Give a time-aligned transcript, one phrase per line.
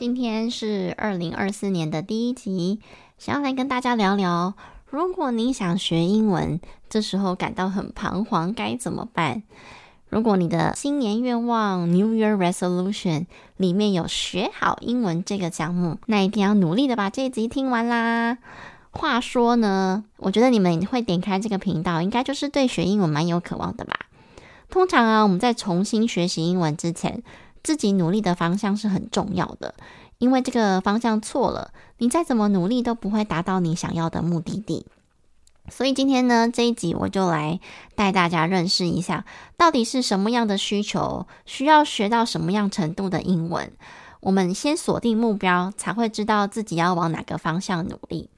[0.00, 2.80] 今天是二零二四年的第一集，
[3.18, 4.54] 想要来跟大家聊聊，
[4.88, 9.42] 如果你想学英文，这时候感到很彷徨，该怎么办？
[10.08, 13.26] 如果你的新年愿望 （New Year Resolution）
[13.58, 18.38] 里面有学好英文这个项目，那一定要努力的把这一集听完啦。
[18.92, 23.94] 话说呢，我觉得你们会点开这个频道，应该就是对学英文蛮有渴望的吧？
[24.70, 27.22] 通常啊，我们在重新学习英文之前，
[27.62, 29.74] 自己努力的方向是很重要的，
[30.18, 34.86] 因为这个方向错了，你再怎么努力都不会达到你想要的目的地。
[35.68, 37.60] 所以今天呢，这一集我就来
[37.94, 39.24] 带大家认识一下，
[39.56, 43.70] 到底是什么样的需求，需要学到什么样程度的英文。
[44.20, 48.30] 我们先锁定目标，才会知道自己要往哪个方向努力。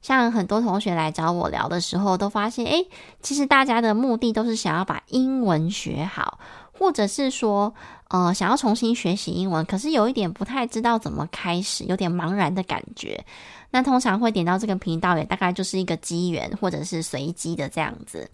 [0.00, 2.88] 像很多同学来找我聊的时候，都发现，诶，
[3.20, 6.38] 其实大家的目的都是想要把英文学好。
[6.72, 7.74] 或者是说，
[8.10, 13.24] 呃，想要重新学习英文，可是有一点不太知道怎么开始，有点茫然的感觉。
[13.70, 18.28] 那通常会点到这个频道，也大概就是一个机缘，或者是随机的这样子。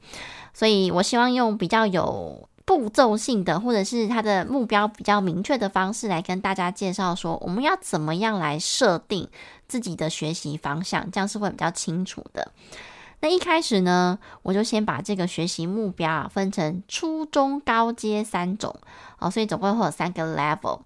[0.55, 9.29] 所以我希望用比较有步骤性的，或者是它的目标比较明确的方式来跟大家介绍说，我们要怎么样来设定
[9.69, 12.51] 自己的学习方向，这样是会比较清楚的。
[13.27, 18.73] 那一开始呢，我就先把这个学习目标啊分成初中、高阶三种，
[19.19, 20.83] 哦，所以总共会有三个 level。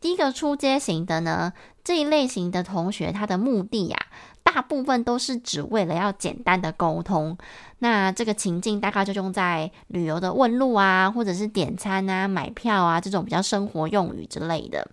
[0.00, 1.52] 第一个初阶型的呢，
[1.82, 3.98] 这一类型的同学，他的目的呀，
[4.44, 7.36] 大部分都是只为了要简单的沟通。
[7.80, 14.88] 那这个情境大概就用在旅游的问路啊，或者是点餐啊、买票啊这种比较生活用语之类的。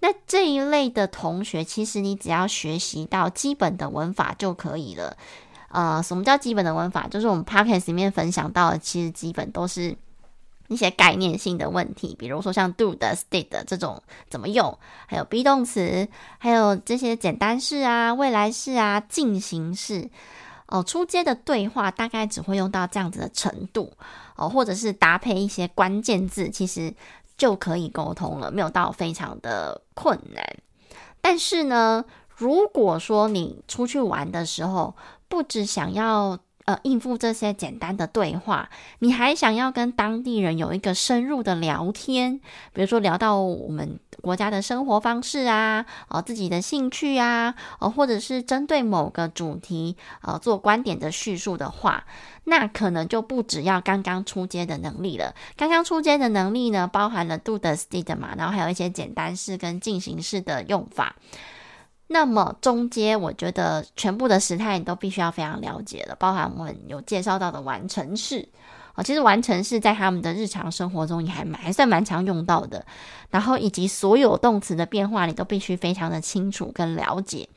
[0.00, 5.16] 那这一类的同学，其实你只要学习到基本的文法就可以了。
[5.68, 7.06] 呃，什么叫基本的文法？
[7.08, 9.96] 就是我们 podcast 里面分享到的，其实基本都是
[10.68, 20.10] 一些概念性的问题，比如说像 do 的、did 的这种怎么用，还有 be 动词，还有这些简单式啊、未来式啊、进行式。
[20.68, 23.92] 哦，初阶的对话大概只会用到这样子的程度
[24.34, 26.92] 哦，或者是搭配一些关键字，其实
[27.36, 30.44] 就可以沟通了，没有到非常的困难。
[31.20, 32.04] 但是呢，
[32.34, 34.92] 如果说你出去玩的时候，
[35.28, 42.40] 不只想要呃应付这些简单的对话，你还想要跟当地人有一个深入的聊天，
[42.72, 52.04] 比如说聊到我们国家的生活方式啊，哦自己的兴趣啊，哦或者是针对某个主题呃做观点的叙述的话，
[52.44, 55.34] 那可能就不只要刚刚出街的能力了。
[55.56, 61.14] 刚刚出街的能力呢，包含了 do 的 did 嘛，然后还有一些简单式跟进行式的用法。
[62.08, 68.48] 那么中间，我觉得全部的时态你都必须要非常了解了，包含我们有介绍到的完成式
[68.94, 72.86] 啊，其实完成式在他们的日常生活中也还蛮还算蛮常用到的，
[73.30, 77.48] 然后以及所有动词的变化，你都必须非常的清楚跟了解，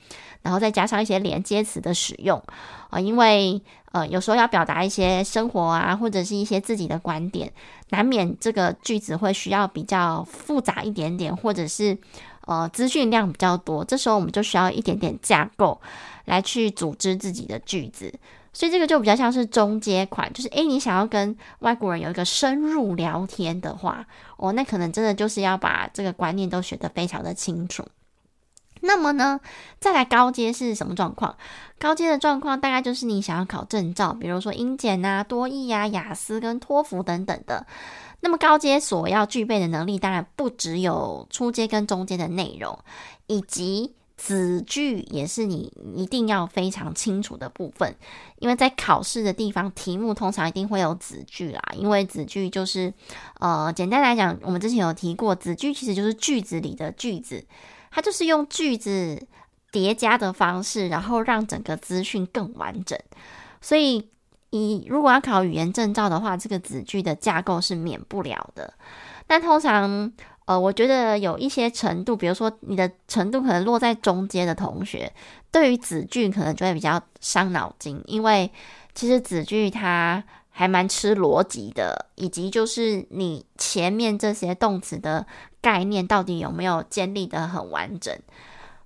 [0.42, 2.42] 然后再加上一些连接词的使用
[2.90, 3.62] 啊，因为
[3.92, 7.54] 呃有时候要表达一些生活啊，或者是一些自己的观点，
[7.90, 11.96] 难免这个句子会需要比较复杂一点点，或者是。
[12.50, 15.80] 呃，资讯量比较多，这时候我们就需要一点点架构
[16.26, 18.12] 来去组织自己的句子，
[18.54, 24.04] 所以这个就比较像是中阶款，就是诶，你想要跟外国人有一个深入聊天的话，
[24.38, 27.86] 哦，那可能真的就是要把这个观念都学得非常的清楚。
[28.82, 29.40] 那么呢，
[29.80, 31.36] 再来高阶是什么状况？
[31.78, 37.68] 高阶的状况大概就是你想要考证照，比如说英检啊、多益啊、雅思跟托福等等的。
[38.22, 42.78] 那么高阶所要具备的能力，当然不只有初阶跟中阶的内容，
[43.28, 47.96] 以及子句也是你一定要非常清楚的部分。
[48.40, 51.62] 因为在考试的地方，题目通常一定会有子句啦。
[51.78, 52.94] 因为子句就是，
[53.40, 57.46] 呃，简单来讲，我们之前有提过，子句其实就是句子里的句子，
[57.92, 59.26] 它就是用句子
[59.72, 63.00] 叠加的方式，然后让整个资讯更完整。
[63.62, 64.10] 所以，
[64.52, 68.74] 以如果要考语言证照的话，这个子句的架构是免不了的。
[69.28, 70.12] 但通常，
[70.46, 75.12] 呃，我觉得有一些程度，比如说你的程度可能落在中间的同学，
[75.52, 78.52] 对于子句可能就会比较伤脑筋，因为
[78.96, 85.26] 其实子句它还蛮吃逻辑的，以及就是你前面这些动词的
[85.62, 88.18] 概念到底有没有建立得很完整。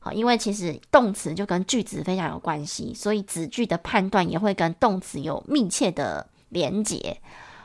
[0.06, 7.18] 好，因为其实动词就跟句子非常有关系，所以子句的判断也会跟动词有密切的连结。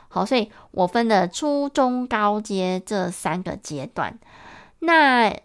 [0.07, 4.17] 好，所以我分了初中高阶这三个阶段。
[4.79, 5.35] 那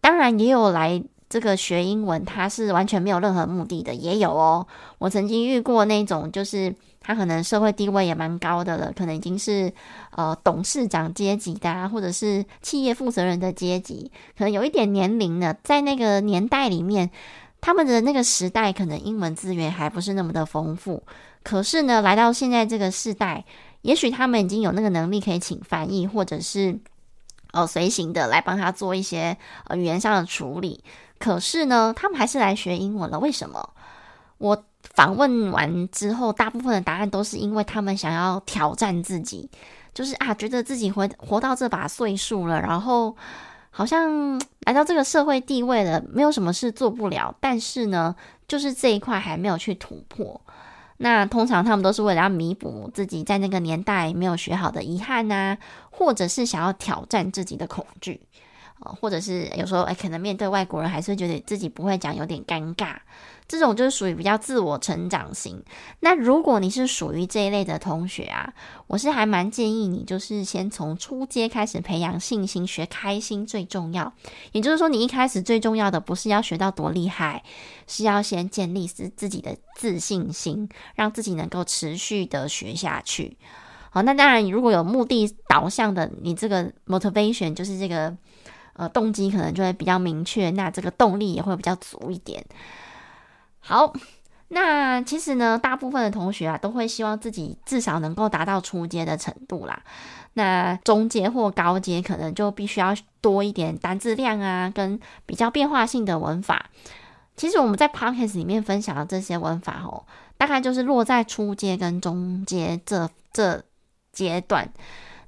[0.00, 1.02] 当然也有来
[1.34, 4.64] 这个学英文，他是完全没有任何目的的，也有哦。
[4.98, 9.72] 我曾经遇过那种，就是他可能社会地位也蛮高的了，可能已经是
[10.12, 17.10] 呃董事长阶级的啊，或者是企业负责人的阶级，可能有一点年龄了，在那个年代里面，
[17.60, 21.02] 他们的那个时代可能英文资源还不是那么的丰富，
[21.42, 23.44] 可是呢，来到现在这个世代。
[23.82, 26.78] 也许他们已经有那个能力可以请翻译，或者是
[27.50, 29.36] 呃随行的来帮他做一些
[29.66, 30.84] 呃语言上的处理。
[31.18, 33.18] 可是呢，他们还是来学英文了。
[33.18, 33.70] 为什么？
[34.38, 39.48] 我访问完之后，大部分的答案都是因为他们想要挑战自己，
[39.94, 43.16] 就是啊，觉得自己活活到这把岁数了，然后
[43.70, 47.34] 好像来到这个社会地位了，没有什么事做不了。
[47.40, 48.14] 但是呢，
[48.46, 50.38] 就是这一块还没有去突破。
[50.98, 55.56] 那通常他们都是为了要弥补自己在那个年代没有学好的遗憾呐，
[55.90, 58.20] 或者是想要挑战自己的恐惧，
[59.00, 62.96] 或者是有时候哎，可能面对外国人还是觉得自己不会讲，有点尴尬。
[63.46, 65.62] 这种就是属于比较自我成长型。
[66.00, 68.54] 那如果你是属于这一类的同学啊，
[68.86, 74.10] 我是还蛮建议你，就是先从初阶开始培养信心，学开心最重要。
[74.52, 77.42] 也就是说，你一开始最重要的不是要学到多厉害，
[77.86, 83.36] 是要先建立自自己的自信心，让自己能够持续的学下去。
[83.90, 88.16] 好，那当然，如果有目的导向的，你这个 motivation 就是这个
[88.74, 92.44] 呃动机可能就会比较明确，那这个动力也会比较足一点。
[93.60, 93.92] 好，
[94.48, 99.82] 那其实呢，大部分的同学啊，都会希望自己至少能够达到初阶的程度啦。
[100.34, 106.66] 那中阶或高阶，可能就必须要多一点单字量啊，跟比较变化性的文法。
[107.36, 110.04] 其实我们在 Podcast 里面分享的这些文法哦，
[110.36, 113.62] 大概就是落在初阶跟中阶这这
[114.12, 114.68] 阶段。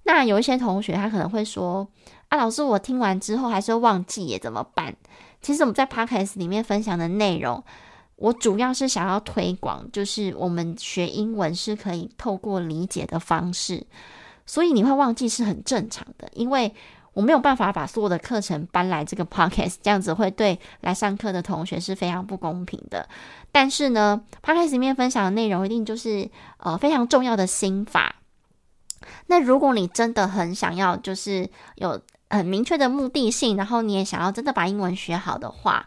[0.06, 1.86] 那有一些同学他可能会说
[2.30, 4.96] ：“啊，老师，我听完之后还是会忘记耶，怎么办？”
[5.42, 7.62] 其实我们在 Podcast 里面分享的内容。
[8.16, 13.86] 我主要是想要推广，就是我们学英文是可以透过理解的方式，
[14.46, 16.74] 所以你会忘记是很正常的，因为
[17.12, 23.06] 我没有办法把所有的课程搬来这个 podcast，这样子会对来上课的同学是非常不公平的。
[23.52, 28.16] 但是呢，podcast 里面分享的内容一定就是呃非常重要的心法。
[29.26, 32.00] 那如果你真的很想要，就是有
[32.30, 35.86] 很明确的目的性，然后你也想要真的把英文学好的话。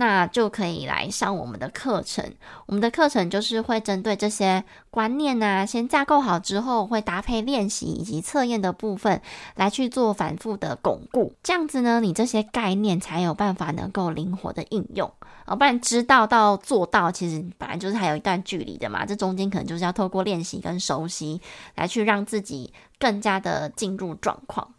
[0.00, 2.24] 那就可以来上我们的课程。
[2.66, 9.20] 我们的课程就是会针对这些观念啊，先架构好之后，会搭配练习以及测验的部分
[9.56, 11.34] 来去做反复的巩固。
[11.42, 15.12] 这样子呢，你这些概念才有办法能够灵活的应用。
[15.46, 19.04] 哦，不然知道到做到，其实本来就是还有一段距离的嘛。
[19.04, 21.40] 这中间可能就是要透过练习跟熟悉，
[21.74, 24.74] 来去让自己更加的进入状况。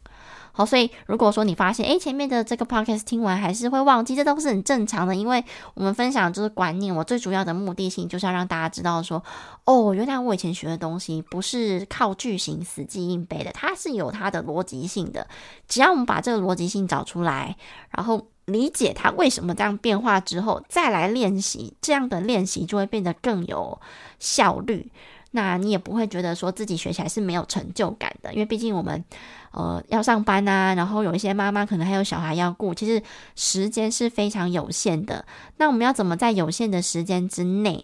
[0.59, 5.41] 好，所以如果说你发现，诶，前面的这个 podcast 听完还是会忘记，这都是很正常的，因为
[5.73, 6.93] 我们分享就是观念。
[6.93, 9.23] 我最主要的目的性就是要让大家知道说，
[9.63, 15.25] 哦，原来我以前学的东西不是靠句型死记硬背的，它是有它的逻辑性的。
[15.69, 17.55] 只要我们把这个逻辑性找出来，
[17.91, 23.79] 然后理解它为什么这样变化之后，再来练习，这样的练习就会变得更有
[24.19, 24.91] 效率。
[25.31, 29.03] 那你也不会觉得说自己学起来是没有成就感的，因为毕竟我们。
[29.51, 33.01] 呃，要上班啊，然后有一些妈妈可能还有小孩要顾，其实
[33.35, 35.25] 时间是非常有限的。
[35.57, 37.83] 那我们要怎么在有限的时间之内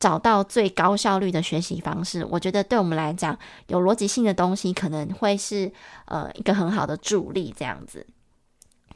[0.00, 2.26] 找到最高效率的学习方式？
[2.28, 5.70] 我觉得对我们来讲，有逻辑性的东西可能会是
[6.06, 8.04] 呃一个很好的助力，这样子。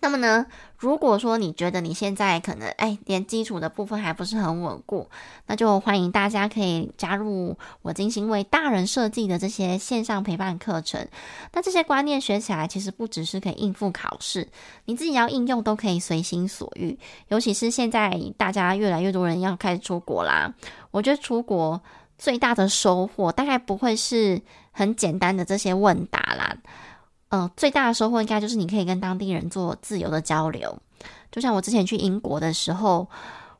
[0.00, 5.08] 那么呢，如果说你觉得你现在可能哎，连基础的部分还不是很稳固，
[5.46, 11.06] 那就欢迎大家可以加入我精心为大人设计的这些线上陪伴课程。
[11.52, 14.46] 那这些观念学起来，其实不只是可以应付考试，
[14.84, 16.96] 你自己要应用都可以随心所欲。
[17.26, 20.54] 尤其是现在大家越来越多人要开始出国啦，
[20.92, 21.80] 我觉得出国
[22.16, 24.40] 最大的收获，大概不会是
[24.70, 26.56] 很简单的这些问答啦。
[27.30, 30.78] 呃，最大的收获应该就是你可以跟当地人做自由的交流。
[31.30, 33.06] 就像我之前去英国的时候，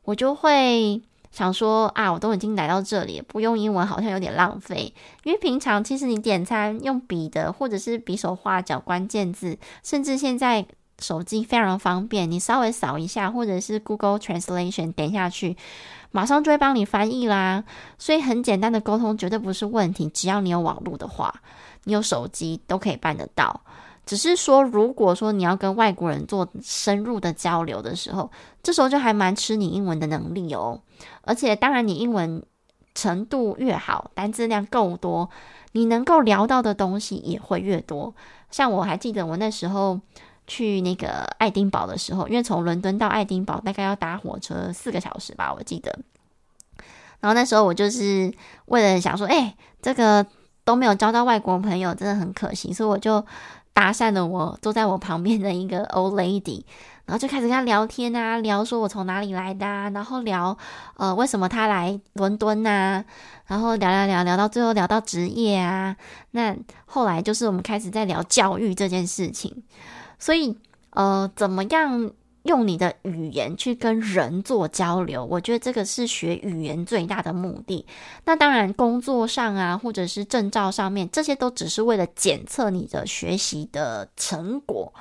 [0.03, 4.91] 我就会想说啊，我都已经来到这里，不用英文好像有点浪费。
[5.23, 10.65] 因为平常其实你点餐用笔的，或者是比手画脚关键字，甚至现在
[10.97, 15.55] 手机非常方便，你稍微扫一下，或者是 Google Translation 点下去，
[16.11, 17.63] 马上就会帮你翻译啦。
[17.99, 21.33] 所以很简单的沟通绝对不是问题，只要你有网络的话，
[21.85, 23.61] 你有手机都可以办得到。
[24.05, 28.31] 只是说，如果说你要跟外国人做深入的交流的时候，
[28.63, 30.81] 这时候就还蛮吃你英文的能力哦。
[31.21, 32.41] 而且，当然你英文
[32.95, 35.29] 程度越好，单字量够多，
[35.73, 38.15] 你能够聊到的东西也会越多。
[38.49, 39.99] 像我还记得我那时候
[40.47, 45.99] 去那个爱丁堡的时候，因为从伦敦到爱丁堡大概要搭火车四个小时吧，我记得。
[47.19, 48.33] 然后那时候我就是
[48.65, 50.25] 为了想说，哎，这个
[50.69, 53.25] 都没有交到外国朋友，真的很可惜，所以我就。
[53.71, 56.61] 搭讪了我坐在我旁边的一个 old lady，
[57.05, 60.57] 然后就开始跟他聊天啊，聊说我从哪里来的啊，然后聊
[60.97, 63.05] 呃为什么他来伦敦啊，
[63.47, 65.95] 然后聊聊聊聊到最后聊到职业啊，
[66.31, 66.53] 那
[66.87, 69.63] 后来就是我们开始在聊教育这件事情，
[70.17, 70.57] 所以
[70.89, 72.11] 呃怎么样？
[72.43, 77.85] 用你的语言去跟人做交流，我觉得这个是学语言最大的目的。
[78.25, 84.93] 那当然，工作上啊，或者是证照上面，这些都只是为了检测你的学习的成果。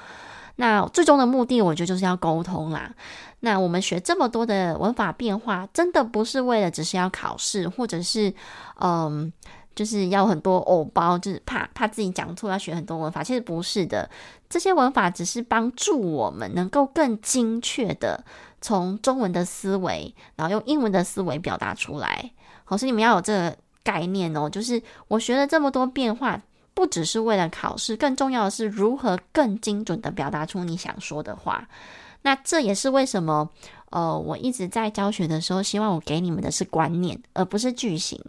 [0.56, 2.92] 那最终的目的，我觉得就是要沟通啦。
[3.40, 8.34] 那我们学这么多的文法变化，真的不是为了只是要考试，或者是
[8.80, 9.32] 嗯。
[9.78, 13.22] 就是要很多偶包，就是怕怕自己讲错，要学很多文法。
[13.22, 14.10] 其实不是的，
[14.48, 18.24] 这些文法只是帮助我们能够更精确的
[18.60, 22.32] 从中文的思维，然后用英文的思维表达出来。
[22.64, 24.50] 好，所以你们要有这个概念哦。
[24.50, 26.42] 就是我学了这么多变化，
[26.74, 31.68] 不只是为了考试，更重要的是如何更精准的表达出你想说的话。
[32.22, 33.48] 那这也是为什么。
[33.90, 38.22] 呃，我一直在教学的时候，希望我给你们的是观念，而不是句型。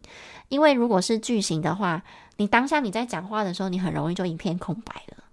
[0.48, 2.02] 因为如果是句型的话，
[2.38, 5.24] 你当下你在讲话的时候，你很容易就一片空白了。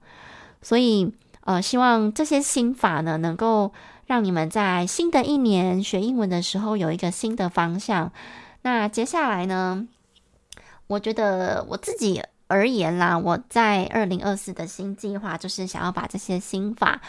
[0.60, 3.72] 所以，呃，希望这些心法呢，能够
[4.06, 8.12] 让你们在新的一年学英文的时候有一个新的方向。
[8.62, 9.86] 那接下来呢，
[10.88, 17.00] 我觉得我自己而言啦，我在二零二四的新计划就是想要把这些心法。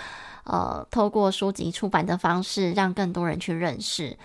[0.48, 4.18] 呃，透过书籍出版的方式，让更多人去认识。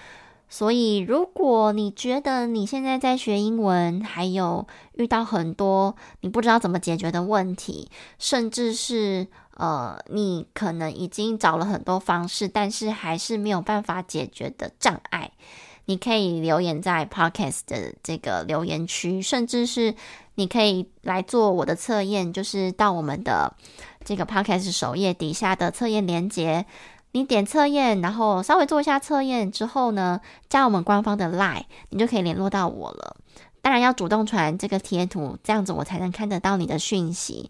[0.49, 9.27] 所以，如果你觉得你现在在学英文，还有遇到很多你不知道怎么解决的问题，甚至是
[9.57, 15.31] 呃，你可能已经找了很多方式，但是还是没有办法解决的障碍，
[15.87, 19.95] 你可以留言在 Podcast 的这个留言区，甚至是
[20.37, 23.55] 你可以来做我的测验，就是到我们的。
[24.05, 26.67] 这个 podcast 首页底下的测验连接，
[27.13, 33.15] 你点测验，然后稍微做一下测验之后呢，加我们官方的 line，你就可以联络到我了。
[33.61, 37.49] 当然要主动传这个贴图，这样子我才能看得到你的讯息。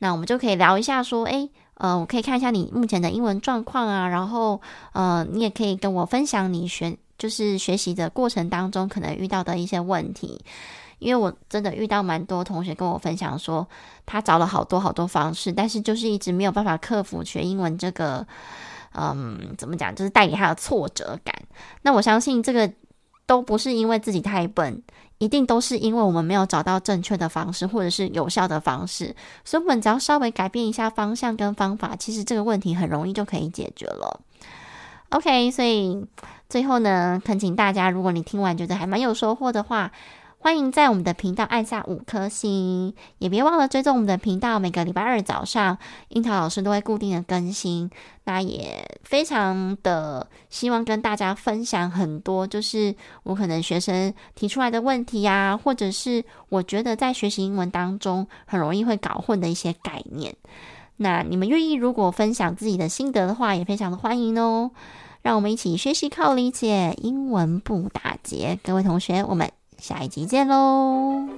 [0.00, 4.60] 那我们就可以聊一下，说，诶，呃，我可以看一下你目前的英文状况啊，然后，
[4.94, 10.40] 呃，你也可以跟我分享你学，就是学习的过程当中可能遇到的一些问题。
[11.00, 13.64] 因为我真的遇到蛮多同学跟我分享说，
[14.04, 18.26] 他找了好多好多方式，但是就是一直没有办法克服学英文这个，
[18.94, 21.32] 嗯，怎么讲，就是带给他的挫折感。
[21.82, 22.68] 那我相信这个
[23.26, 24.82] 都不是因为自己太笨，
[25.18, 29.14] 一定都是因为我们没有找到正确的方式或者是有效的方式。
[29.44, 34.20] 所以，我们只要稍微改变一下方向跟方法，其实这个问题很容易就可以解决了。
[35.10, 36.04] OK，所以
[36.48, 39.92] 最后呢，恳请大家，如果你听完觉得还蛮有收获的话，
[40.38, 44.58] 欢迎在我们的频道按下五颗星，也别忘了追踪我们的频道。
[44.58, 45.76] 每个礼拜二早上，
[46.08, 47.90] 樱桃老师都会固定的更新。
[48.24, 60.34] 那也非常的希望跟大家分享很多，就是我可能学生提出来的问题呀，或者是我觉得在学习英文当中很容易会搞混的一些概念。
[60.96, 64.70] 那你们愿意如果分享自己的心得的话，也非常的欢迎哦。
[65.28, 68.58] 让我们一起学习靠理解，英文不打结。
[68.64, 69.52] 各位同学，我们。
[69.76, 71.28] 下一集见喽！